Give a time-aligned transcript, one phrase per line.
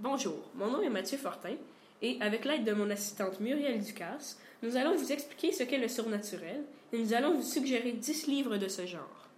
[0.00, 1.54] Bonjour, mon nom est Mathieu Fortin
[2.02, 5.88] et avec l'aide de mon assistante Muriel Ducasse, nous allons vous expliquer ce qu'est le
[5.88, 9.28] surnaturel et nous allons vous suggérer 10 livres de ce genre.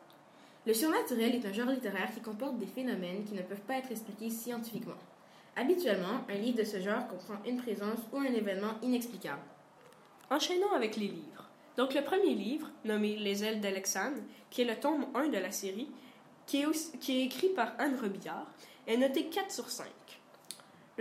[0.65, 3.91] Le surnaturel est un genre littéraire qui comporte des phénomènes qui ne peuvent pas être
[3.91, 4.95] expliqués scientifiquement.
[5.57, 9.43] Habituellement, un livre de ce genre comprend une présence ou un événement inexplicable.
[10.31, 11.49] Enchaînons avec les livres.
[11.77, 14.19] Donc le premier livre, nommé Les ailes d'Alexandre,
[14.51, 15.89] qui est le tome 1 de la série,
[16.47, 18.47] qui est, aussi- qui est écrit par Anne Robillard,
[18.87, 19.87] est noté 4 sur 5.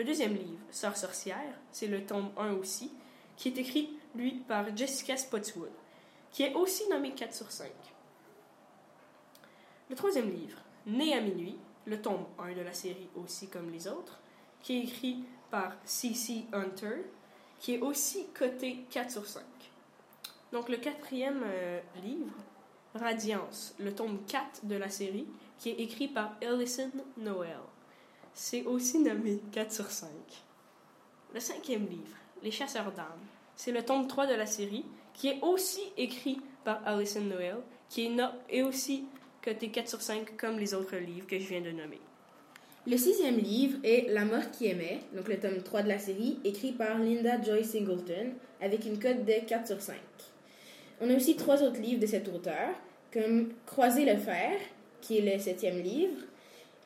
[0.01, 2.91] Le deuxième livre, Sœur sorcière, c'est le tome 1 aussi,
[3.37, 5.69] qui est écrit, lui, par Jessica Spotswood,
[6.31, 7.69] qui est aussi nommé 4 sur 5.
[9.91, 13.87] Le troisième livre, Né à minuit, le tome 1 de la série aussi comme les
[13.87, 14.19] autres,
[14.63, 16.45] qui est écrit par C.C.
[16.51, 17.05] Hunter,
[17.59, 19.43] qui est aussi coté 4 sur 5.
[20.51, 22.33] Donc le quatrième euh, livre,
[22.95, 25.27] Radiance, le tome 4 de la série,
[25.59, 27.59] qui est écrit par Ellison Noel.
[28.33, 30.09] C'est aussi nommé 4 sur 5.
[31.33, 33.05] Le cinquième livre, Les chasseurs d'âmes,
[33.55, 37.57] c'est le tome 3 de la série, qui est aussi écrit par Ellison Noel,
[37.89, 38.17] qui est,
[38.49, 39.05] est aussi
[39.43, 41.99] coté 4 sur 5 comme les autres livres que je viens de nommer.
[42.87, 46.39] Le sixième livre est La mort qui aimait, donc le tome 3 de la série,
[46.43, 49.95] écrit par Linda Joy Singleton, avec une cote de 4 sur 5.
[51.01, 52.69] On a aussi trois autres livres de cet auteur,
[53.13, 54.53] comme Croiser le fer,
[55.01, 56.17] qui est le septième livre,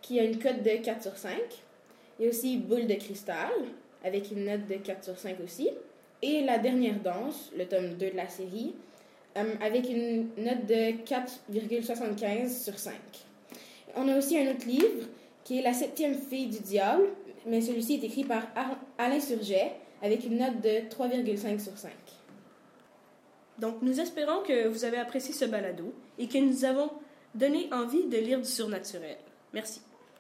[0.05, 1.31] qui a une cote de 4 sur 5.
[2.19, 3.49] Il y a aussi Boule de cristal,
[4.03, 5.69] avec une note de 4 sur 5 aussi.
[6.21, 8.75] Et La dernière danse, le tome 2 de la série,
[9.37, 12.93] euh, avec une note de 4,75 sur 5.
[13.95, 15.07] On a aussi un autre livre
[15.43, 17.05] qui est La septième fille du diable,
[17.47, 19.71] mais celui-ci est écrit par Ar- Alain Surget
[20.03, 21.91] avec une note de 3,5 sur 5.
[23.57, 26.89] Donc, nous espérons que vous avez apprécié ce balado et que nous avons
[27.33, 29.17] donné envie de lire du surnaturel.
[29.53, 29.81] Merci.